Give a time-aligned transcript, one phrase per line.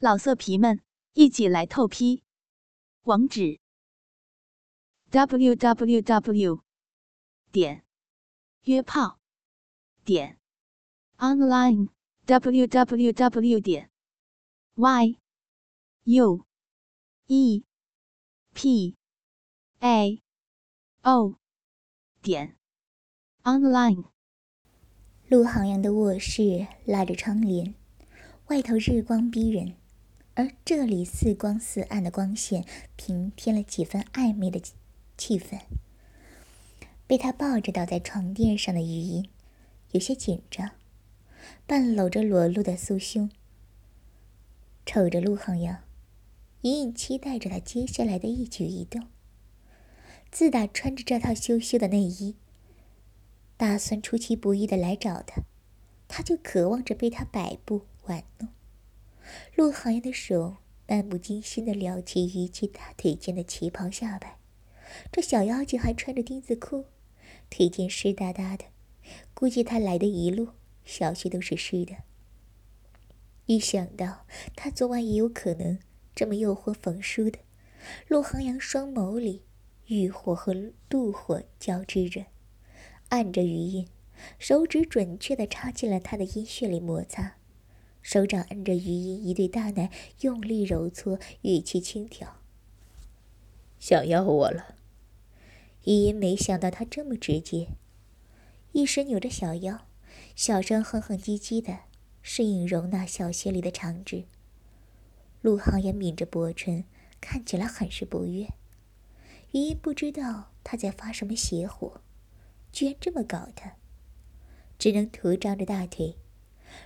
[0.00, 0.80] 老色皮们，
[1.14, 2.22] 一起来透批！
[3.02, 3.58] 网址
[5.10, 6.62] ：w w w
[7.50, 7.84] 点
[8.62, 9.18] 约炮
[10.04, 10.38] 点
[11.16, 11.88] online
[12.26, 13.90] w w w 点
[14.76, 15.18] y
[16.04, 16.46] u
[17.26, 17.64] e
[18.54, 18.96] p
[19.80, 20.22] a
[21.02, 21.34] o
[22.22, 22.56] 点
[23.42, 24.04] online。
[25.26, 27.74] 陆航阳的卧室拉着窗帘，
[28.46, 29.77] 外头日光逼人。
[30.38, 34.62] 而这里似光似暗的光线，平添了几分暧昧的
[35.16, 35.58] 气氛。
[37.08, 39.28] 被他抱着倒在床垫上的余音，
[39.90, 40.70] 有些紧张，
[41.66, 43.28] 半搂着裸露的酥胸，
[44.86, 45.82] 瞅着陆恒阳，
[46.60, 49.08] 隐隐期待着他接下来的一举一动。
[50.30, 52.36] 自打穿着这套羞羞的内衣，
[53.56, 55.42] 打算出其不意的来找他，
[56.06, 58.48] 他就渴望着被他摆布玩弄。
[59.58, 64.38] 陆航阳的手漫不经心地撩起于其大腿间的旗袍下摆，
[65.10, 66.84] 这小妖精还穿着丁字裤，
[67.50, 68.66] 腿间湿哒哒的，
[69.34, 70.50] 估计她来的一路
[70.84, 71.96] 小穴都是湿的。
[73.46, 75.80] 一想到他昨晚也有可能
[76.14, 77.40] 这么诱惑冯叔的，
[78.06, 79.42] 陆航阳双眸里
[79.86, 80.54] 欲火和
[80.88, 82.26] 妒火交织着，
[83.08, 83.88] 按着余音，
[84.38, 87.37] 手指准确地插进了他的阴穴里摩擦。
[88.08, 92.26] 手掌按着余音一对大奶，用力揉搓，语气轻佻
[93.78, 94.76] ：“想要我了。”
[95.84, 97.68] 余音没想到他这么直接，
[98.72, 99.82] 一时扭着小腰，
[100.34, 101.80] 小声哼哼唧唧的，
[102.22, 104.24] 适应容纳小穴里的长指。
[105.42, 106.84] 陆航也抿着薄唇，
[107.20, 108.48] 看起来很是不悦。
[109.52, 112.00] 余音不知道他在发什么邪火，
[112.72, 113.76] 居然这么搞他，
[114.78, 116.16] 只能徒张着大腿。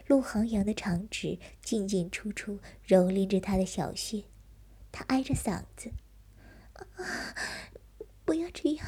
[0.07, 4.25] 陆航阳的长指进进出出蹂躏着他的小穴，
[4.91, 5.93] 他挨着嗓子
[8.25, 8.87] ：“不要这样，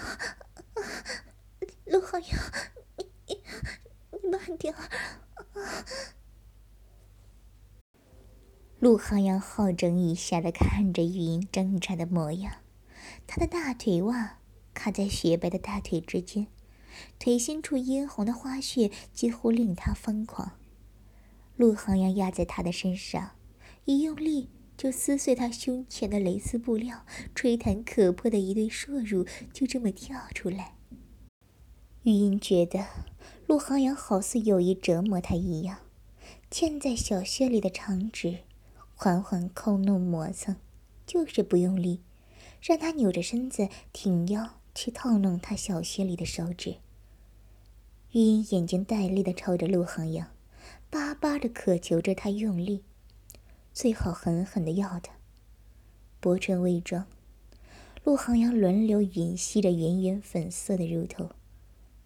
[1.85, 2.31] 陆航阳，
[2.97, 3.43] 你你
[4.13, 4.89] 你慢点儿。”
[8.81, 12.57] 陆航阳好整以暇的看着玉英挣扎的模样，
[13.27, 14.41] 他的大腿袜
[14.75, 16.49] 卡在雪白的大腿之间，
[17.19, 20.59] 腿心处殷红的花穴几乎令他疯狂。
[21.57, 23.31] 陆航阳压在他的身上，
[23.85, 30.75] 一用力就撕碎他胸前的蕾丝布料，吹弹可破的一对硕乳就这么跳出来。
[32.03, 32.85] 玉英觉得
[33.47, 35.79] 陆航阳好似有意折磨她一样，
[36.51, 38.39] 嵌在小穴里的长指
[38.95, 40.57] 缓缓抠弄磨蹭，
[41.07, 42.03] 就是不用力，
[42.61, 46.77] 让他扭着身子挺腰去套弄他小穴里的手指。
[48.11, 50.34] 玉英眼睛带泪的瞅着陆航阳。
[50.95, 52.85] 巴巴的渴求着他用力，
[53.73, 55.15] 最好狠狠的要他。
[56.21, 57.09] 薄唇微张，
[58.05, 61.31] 陆航阳轮流吮吸着圆圆粉色的乳头，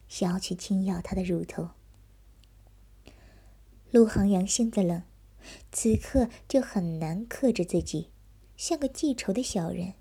[0.09, 1.69] 想要去轻咬他的乳头。
[3.91, 5.03] 陆航阳性子冷，
[5.71, 8.09] 此刻就很难克制自己，
[8.57, 9.93] 像个记仇的小人，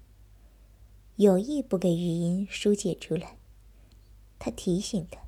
[1.17, 3.35] 有意不给语音疏解出来。
[4.39, 5.19] 他提醒他：“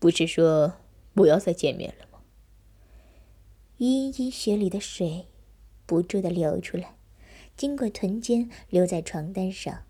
[0.00, 0.78] 不是说……”
[1.16, 2.20] 不要再见面了吗？
[3.78, 5.28] 阴阴血里的水
[5.86, 6.94] 不住的流出来，
[7.56, 9.84] 经过臀间流在床单上。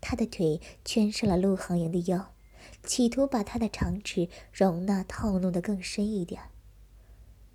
[0.00, 2.32] 他的腿圈上了陆航阳的腰，
[2.82, 6.40] 企图把他的长指容纳套弄的更深一点。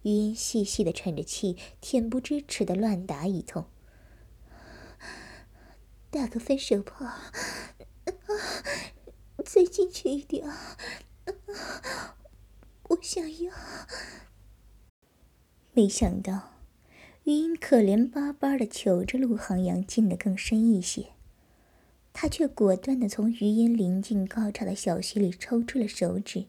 [0.04, 3.66] 余音细细的喘着气，恬不知耻的乱打一通。
[6.12, 7.08] 打个分手炮，
[9.44, 10.48] 再进去一点。
[12.96, 13.52] 我想要，
[15.74, 16.54] 没想到
[17.26, 21.08] 余音可怜巴巴的求着陆航阳进得更深一些，
[22.14, 26.46] 他却果断的从余音临近高潮的小穴里抽出了手指，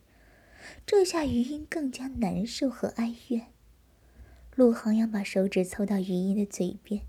[0.86, 3.48] 这下余音更加难受和哀怨。
[4.54, 7.02] 陆航阳把手指凑到余音的嘴边，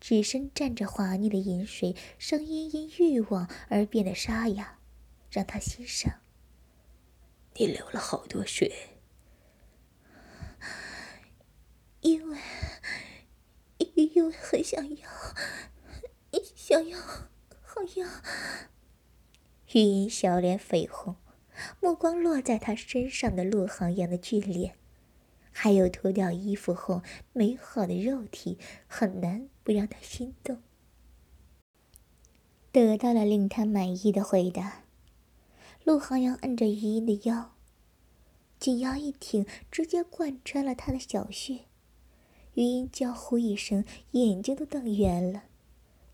[0.00, 4.78] 指身蘸着滑腻的饮水，声音因欲望而变得沙哑，
[5.30, 6.19] 让他欣赏。
[7.60, 8.72] 你流了好多水，
[12.00, 12.38] 因为
[13.96, 15.10] 因为很想要，
[16.56, 18.08] 想要，好要。
[19.74, 21.16] 玉音小脸绯红，
[21.80, 24.78] 目光落在他身上的陆航阳的俊脸，
[25.52, 27.02] 还有脱掉衣服后
[27.34, 30.62] 美好的肉体，很难不让他心动。
[32.72, 34.84] 得到了令他满意的回答。
[35.90, 37.50] 陆航阳按着余音的腰，
[38.60, 41.62] 紧腰一挺，直接贯穿了他的小穴，
[42.54, 45.46] 余音娇呼一声，眼睛都瞪圆了。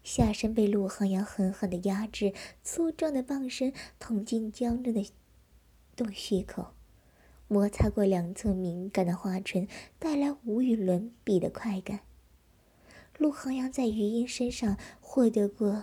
[0.03, 2.33] 下身被陆航阳狠狠的压制，
[2.65, 5.13] 粗壮的棒身捅进娇嫩的
[5.95, 6.69] 洞穴口，
[7.47, 9.69] 摩擦过两侧敏感的花唇，
[9.99, 12.01] 带来无与伦比的快感。
[13.19, 15.83] 陆航阳在余音身上获得过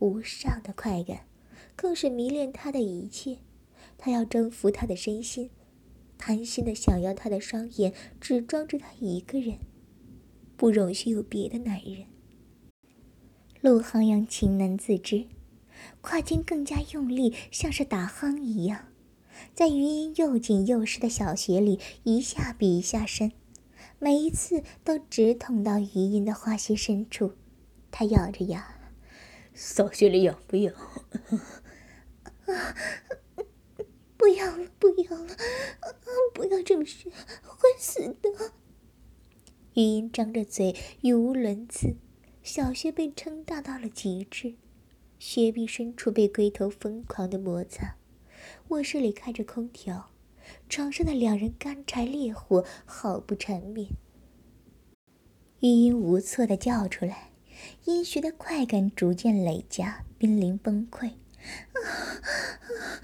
[0.00, 1.28] 无上的快感，
[1.76, 3.38] 更是迷恋他的一切。
[3.96, 5.50] 他要征服他的身心，
[6.18, 9.58] 贪心的想要他的双眼只装着他一个人，
[10.56, 12.06] 不容许有别的男人。
[13.60, 15.26] 陆航阳情难自知，
[16.02, 18.88] 胯筋更加用力，像是打夯一样，
[19.54, 23.32] 在余音又紧又湿的小穴里一下比一下深。
[23.98, 27.32] 每一次都直捅到余音的花心深处，
[27.90, 28.76] 他咬着牙
[29.54, 30.74] ：“小穴里痒不痒
[32.46, 32.76] ？”“啊，
[34.16, 35.36] 不要了，不要了，
[36.34, 37.10] 不要这么深，
[37.42, 38.52] 会死的。”
[39.74, 41.96] 余音张着嘴，语无伦次，
[42.42, 44.54] 小穴被撑大到了极致，
[45.18, 47.96] 穴壁深处被龟头疯狂的摩擦。
[48.68, 50.10] 卧室里开着空调。
[50.68, 53.88] 床上的两人干柴烈火，好不缠绵。
[55.60, 57.30] 余音无措的叫出来，
[57.86, 61.12] 阴穴的快感逐渐累加，濒临崩溃。
[61.72, 63.02] 啊啊！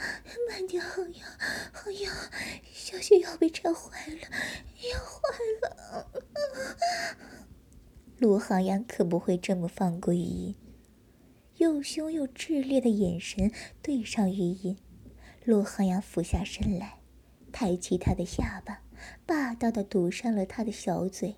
[0.49, 1.29] 慢点，好痒，
[1.73, 2.15] 好痒！
[2.73, 4.21] 小雪要被插坏了，
[4.93, 5.21] 要坏
[5.63, 6.11] 了！
[8.19, 10.57] 陆航阳可不会这么放过余音，
[11.57, 13.53] 又凶又炽烈的眼神
[13.83, 14.77] 对上余音。
[15.45, 16.97] 陆航阳俯下身来。
[17.53, 18.85] 抬起他的下巴，
[19.27, 21.35] 霸道的堵上了他的小嘴，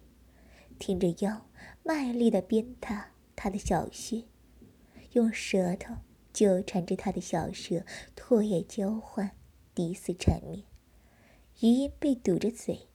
[0.79, 1.49] 挺着腰，
[1.83, 4.25] 卖力的鞭打他的小穴，
[5.13, 5.95] 用舌头
[6.33, 7.85] 纠缠着他的小舌，
[8.17, 9.33] 唾液交换，
[9.75, 10.65] 抵死缠绵。
[11.61, 12.89] 余音被堵着嘴，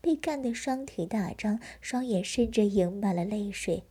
[0.00, 3.84] 被干得双腿大张，双眼甚至盈满了泪水，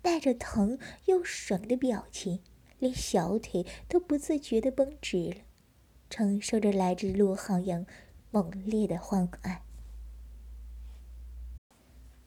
[0.00, 2.40] 带着疼又爽的表情，
[2.78, 5.36] 连小腿都不自觉的绷直了，
[6.08, 7.84] 承受着来自陆浩阳。
[8.30, 9.62] 猛烈的欢爱，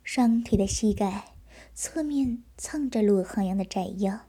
[0.04, 1.36] 双腿的膝盖
[1.76, 4.26] 侧面蹭着陆浩阳的窄腰，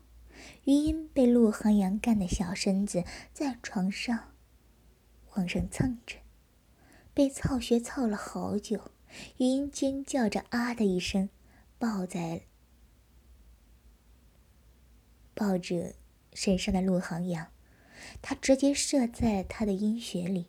[0.64, 4.32] 余音被陆恒阳干的小身子在床上
[5.34, 6.16] 往上蹭着，
[7.14, 8.90] 被操穴操了好久，
[9.38, 11.28] 余音尖叫着啊的一声，
[11.78, 12.42] 抱在
[15.34, 15.94] 抱着
[16.32, 17.48] 身上的陆恒阳，
[18.20, 20.46] 他直接射在他的阴穴里。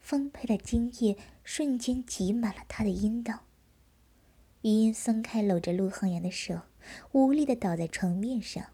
[0.00, 3.44] 丰沛的精液瞬间挤满了他的阴道。
[4.62, 6.62] 余音松开搂着陆恒阳的手，
[7.12, 8.64] 无力的倒在床面上，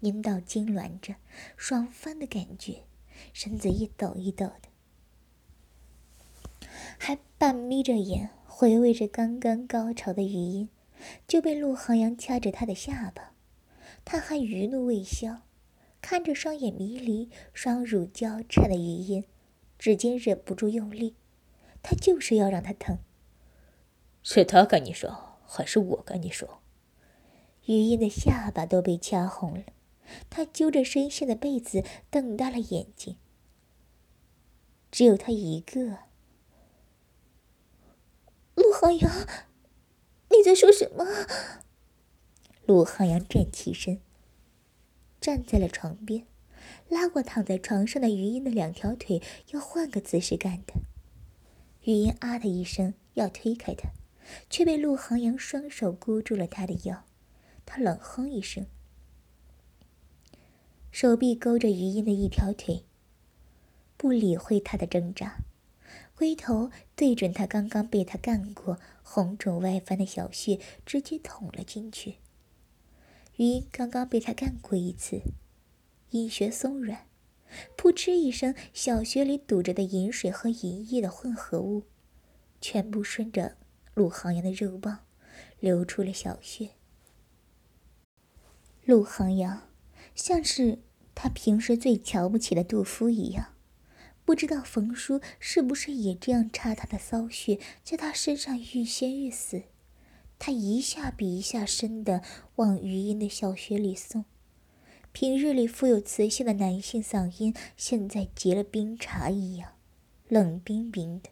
[0.00, 1.14] 阴道痉挛着，
[1.56, 2.82] 爽翻的感觉，
[3.32, 6.68] 身子一抖一抖的，
[6.98, 10.68] 还半眯着眼回味着刚刚高潮的余音，
[11.26, 13.34] 就被陆航阳掐着他的下巴，
[14.04, 15.42] 他还余怒未消，
[16.00, 19.24] 看着双眼迷离、双乳交叉的余音。
[19.78, 21.16] 指尖忍不住用力，
[21.82, 22.98] 他就是要让他疼。
[24.22, 26.60] 是他跟你说，还是我跟你说？
[27.64, 29.62] 余音的下巴都被掐红了，
[30.28, 33.16] 他揪着身下的被子，瞪大了眼睛。
[34.90, 35.98] 只有他一个。
[38.54, 39.10] 陆航阳，
[40.30, 41.04] 你在说什么？
[42.66, 44.00] 陆航阳站起身，
[45.20, 46.26] 站在了床边。
[46.88, 50.74] 拉过躺在床上的余音的两条腿，要换个姿势干的。
[51.82, 53.90] 余音啊的一声要推开他，
[54.50, 57.04] 却被陆航阳双手箍住了他的腰。
[57.64, 58.66] 他冷哼一声，
[60.90, 62.84] 手臂勾着余音的一条腿，
[63.96, 65.38] 不理会他的挣扎，
[66.14, 72.16] 回头对准他刚刚被他干过、红肿外翻的小穴，直接捅了进去。
[73.36, 75.22] 余音刚刚被他干过一次。
[76.10, 77.06] 阴穴松软，
[77.76, 81.84] 扑哧一声，小穴里堵着的饮水和银液的混合物，
[82.60, 83.56] 全部顺着
[83.94, 85.06] 陆航阳的肉棒
[85.60, 86.70] 流出了小穴。
[88.84, 89.69] 陆航阳
[90.14, 90.78] 像是
[91.14, 93.54] 他平时最瞧不起的杜夫一样，
[94.24, 99.62] 不知道冯叔是不是也这样插他的骚穴，在他身上欲仙欲死。
[100.38, 102.22] 他一下比一下深的
[102.56, 104.24] 往余音的小穴里送。
[105.12, 109.72] 平日里富有磁性的男性嗓音，现在结了冰碴一样，
[110.28, 111.30] 冷冰冰的。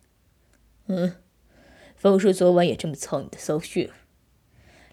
[0.89, 1.15] 嗯，
[1.97, 3.91] 冯叔昨晚也这么操你的骚穴？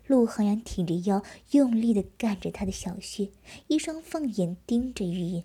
[0.07, 3.29] 陆航阳挺着腰，用力的干着他的小穴，
[3.67, 5.43] 一双凤眼盯着余音。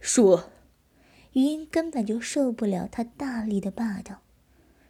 [0.00, 0.50] 说，
[1.32, 4.22] 余音根本就受不了他大力的霸道，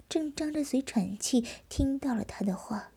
[0.08, 2.92] 正张着嘴喘气，听到了他的话，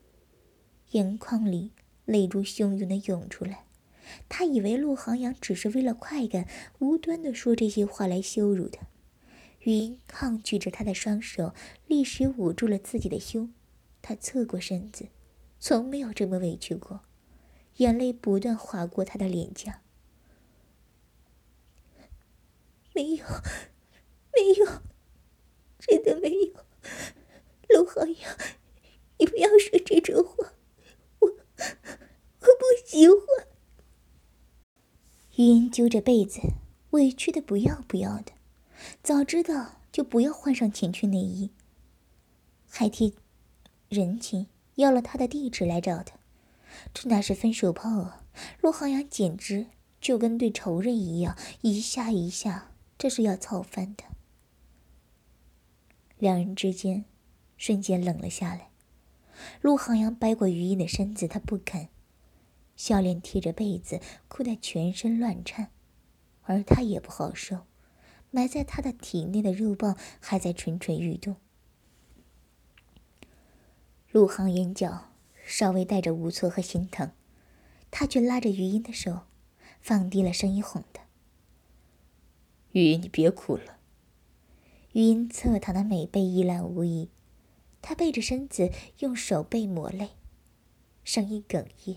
[0.92, 1.72] 眼眶里
[2.04, 3.64] 泪珠汹涌的涌出来。
[4.28, 6.48] 他以为陆航阳只是为了快感，
[6.78, 8.86] 无端的说这些话来羞辱他。
[9.60, 11.52] 余音抗拒着他的双手，
[11.86, 13.52] 立时捂住了自己的胸。
[14.00, 15.08] 他侧过身子，
[15.60, 17.00] 从没有这么委屈过，
[17.76, 19.82] 眼泪不断划过他的脸颊。
[22.94, 23.24] 没有，
[24.34, 24.66] 没有，
[25.78, 26.52] 真的没有。
[27.68, 28.36] 陆航阳，
[29.18, 30.52] 你不要说这种话，
[31.20, 31.34] 我我
[32.40, 33.18] 不喜欢。
[35.36, 36.40] 云揪着被子，
[36.90, 38.32] 委屈的不要不要的。
[39.02, 41.50] 早知道就不要换上情趣内衣，
[42.68, 43.14] 还替
[43.88, 44.46] 人情
[44.78, 46.16] 要了他的地址来找他，
[46.94, 48.24] 这哪是分手炮啊！
[48.60, 49.66] 陆航阳简直
[50.00, 54.04] 就跟对仇人一样，一下一下，这是要操翻的。
[56.16, 57.04] 两人之间
[57.56, 58.70] 瞬间冷了下来。
[59.60, 61.88] 陆航阳掰过余音的身子，他不肯。
[62.76, 65.72] 笑脸贴着被子，哭得全身乱颤，
[66.42, 67.66] 而他也不好受，
[68.30, 71.34] 埋在他的体内的肉棒还在蠢蠢欲动。
[74.10, 75.12] 陆航眼角
[75.44, 77.12] 稍微带着无措和心疼，
[77.90, 79.26] 他却拉着余音的手，
[79.82, 81.02] 放低了声音哄她
[82.72, 83.78] ：“余音，你别哭了。”
[84.92, 87.10] 余音侧躺的美背一览无遗，
[87.82, 90.12] 她背着身子，用手背抹泪，
[91.04, 91.96] 声音哽咽。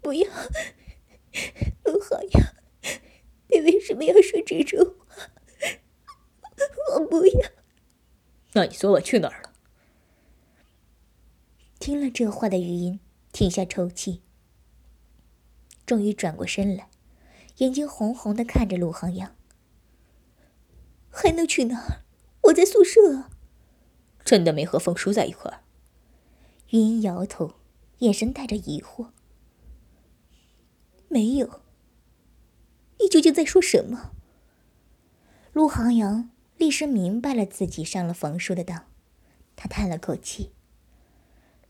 [0.00, 0.30] 不要，
[1.84, 2.54] 陆浩阳，
[3.48, 5.30] 你为什么要说这种话？
[6.94, 7.50] 我不要。
[8.54, 9.47] 那你昨晚去哪儿了？
[11.88, 13.00] 听了这话的余音
[13.32, 14.20] 停下抽泣，
[15.86, 16.90] 终于转过身来，
[17.56, 19.34] 眼睛红红的看着陆航阳。
[21.08, 22.04] 还能去哪儿？
[22.42, 23.30] 我在宿舍。
[24.22, 25.64] 真的没和风叔在一块儿？
[26.68, 27.54] 余音摇头，
[28.00, 29.06] 眼神带着疑惑。
[31.08, 31.62] 没有。
[33.00, 34.10] 你究竟在说什么？
[35.54, 38.84] 陆航阳立时明白了自己上了冯叔的当，
[39.56, 40.52] 他叹了口气，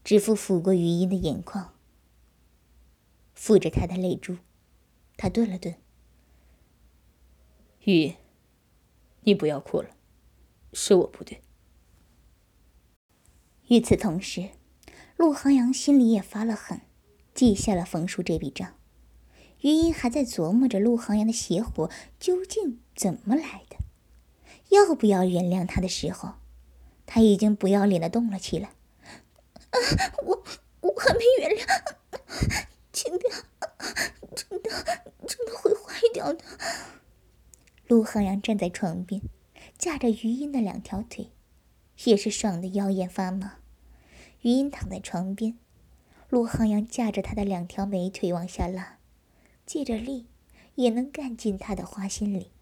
[0.05, 1.75] 指腹抚过余音的眼眶，
[3.37, 4.37] 抚着她的泪珠。
[5.21, 5.75] 他顿了顿，
[7.83, 8.15] 雨，
[9.23, 9.91] 你不要哭了，
[10.73, 11.43] 是我不对。
[13.67, 14.51] 与此同时，
[15.17, 16.83] 陆航阳心里也发了狠，
[17.35, 18.77] 记下了冯叔这笔账。
[19.63, 21.91] 余音还在琢磨着陆航阳的邪火
[22.21, 23.79] 究竟怎么来的，
[24.69, 26.35] 要不要原谅他的时候，
[27.07, 28.71] 他已经不要脸的动了起来。
[29.71, 29.77] 啊，
[30.25, 30.45] 我
[30.81, 31.95] 我还没原谅，
[32.93, 33.33] 轻点，
[34.35, 34.71] 真的
[35.27, 36.45] 真的会坏掉的。
[37.87, 39.23] 陆航阳站在床边，
[39.79, 41.33] 架着余音的两条腿，
[42.05, 43.57] 也是爽的腰眼发麻。
[44.43, 45.59] 余音躺在床边，
[46.29, 48.99] 陆航阳架着他的两条美腿往下拉。
[49.67, 50.27] 借着力，
[50.77, 52.53] 也能干进他的花心里。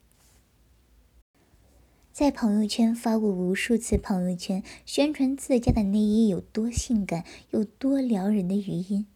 [2.17, 9.07] 在朋友圈发过无数次朋友圈宣传自家的内衣有多性感、有多撩人的余音，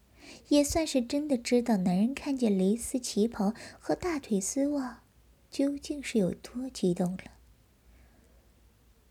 [0.49, 5.01] 也算是真的知道男人看见蕾丝旗袍和大腿丝袜，
[5.51, 7.23] 究竟是有多激动了。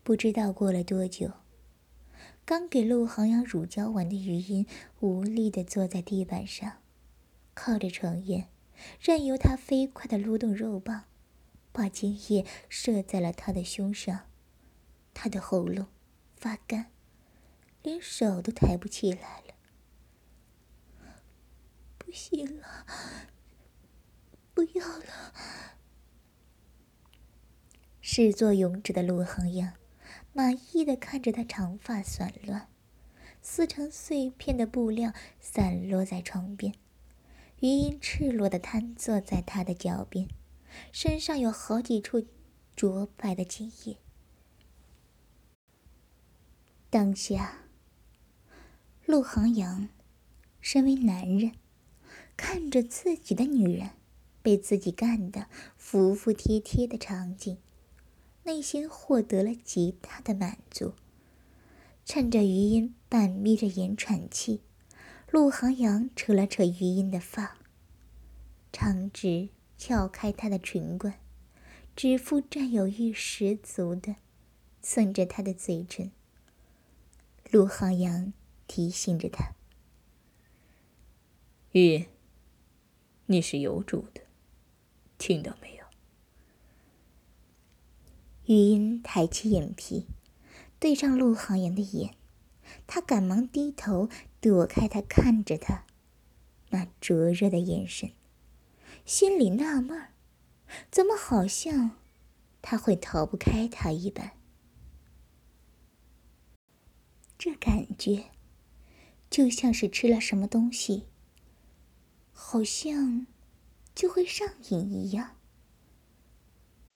[0.04, 1.32] 不知道过了多久，
[2.44, 4.64] 刚给陆航阳乳胶完的余音
[5.00, 6.74] 无力的坐在地板上，
[7.54, 8.46] 靠着床沿。
[9.00, 11.06] 任由他飞快的撸动肉棒，
[11.72, 14.28] 把精液射在了他的胸上，
[15.14, 15.86] 他的喉咙
[16.36, 16.90] 发干，
[17.82, 19.54] 连手都抬不起来了。
[21.98, 22.86] 不行了，
[24.52, 25.34] 不要了！
[28.00, 29.74] 始作俑者的陆恒阳
[30.32, 32.68] 满意的看着他长发散乱，
[33.40, 36.74] 撕成碎片的布料散落在床边。
[37.60, 40.28] 余音赤裸的瘫坐在他的脚边，
[40.92, 42.26] 身上有好几处
[42.74, 43.96] 灼白的精液。
[46.88, 47.64] 当下，
[49.06, 49.88] 陆航阳
[50.60, 51.52] 身为男人，
[52.36, 53.90] 看着自己的女人
[54.42, 55.46] 被自己干的
[55.76, 57.58] 服服帖帖的场景，
[58.44, 60.94] 内心获得了极大的满足。
[62.04, 64.62] 趁着余音半眯着眼喘气。
[65.30, 67.56] 陆航阳扯了扯余音的发，
[68.72, 69.50] 长直
[69.80, 71.18] 撬开她的唇冠，
[71.96, 74.16] 指腹占有欲十足的
[74.82, 76.10] 蹭着她的嘴唇。
[77.50, 78.34] 陆航阳
[78.68, 79.54] 提醒着他
[81.72, 82.04] ：“玉，
[83.24, 84.20] 你是有主的，
[85.16, 85.84] 听到没有？”
[88.44, 90.06] 玉音抬起眼皮，
[90.78, 92.14] 对上陆航言的眼，
[92.86, 94.10] 他赶忙低头
[94.42, 95.86] 躲开他看着他
[96.68, 98.12] 那灼热的眼神，
[99.10, 100.14] 心里纳闷儿，
[100.88, 101.98] 怎么好像
[102.62, 104.34] 他会逃不开他一般？
[107.36, 108.30] 这感觉
[109.28, 111.08] 就像是吃了什么东西，
[112.30, 113.26] 好像
[113.96, 115.36] 就会上瘾一样。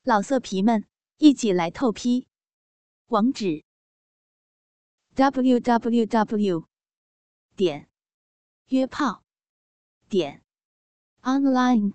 [0.04, 0.86] 老色皮们，
[1.18, 2.28] 一起来透批！
[3.06, 3.64] 网址
[5.16, 6.68] ：w w w
[7.56, 7.88] 点
[8.68, 9.24] 约炮
[10.08, 10.44] 点
[11.22, 11.94] online